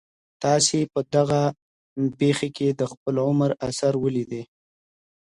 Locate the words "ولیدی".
4.03-4.43